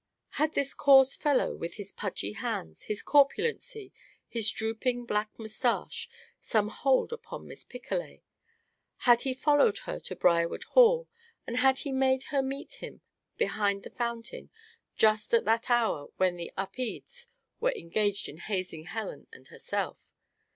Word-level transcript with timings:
Had 0.39 0.55
this 0.55 0.73
coarse 0.73 1.15
fellow, 1.15 1.55
with 1.55 1.75
his 1.75 1.91
pudgy 1.91 2.31
hands, 2.33 2.85
his 2.85 3.03
corpulency, 3.03 3.93
his 4.27 4.49
drooping 4.49 5.05
black 5.05 5.29
mustache, 5.37 6.09
some 6.39 6.69
hold 6.69 7.13
upon 7.13 7.45
Miss 7.47 7.63
Picolet? 7.63 8.23
Had 9.05 9.21
he 9.21 9.35
followed 9.35 9.77
her 9.85 9.99
to 9.99 10.15
Briarwood 10.15 10.63
Hall, 10.63 11.07
and 11.45 11.57
had 11.57 11.77
he 11.85 11.91
made 11.91 12.23
her 12.33 12.41
meet 12.41 12.81
him 12.81 13.01
behind 13.37 13.83
the 13.83 13.91
fountain 13.91 14.49
just 14.95 15.35
at 15.35 15.45
that 15.45 15.69
hour 15.69 16.09
when 16.17 16.35
the 16.35 16.51
Upedes 16.57 17.27
were 17.59 17.73
engaged 17.73 18.27
in 18.27 18.37
hazing 18.37 18.85
Helen 18.85 19.27
and 19.31 19.49
herself? 19.49 20.15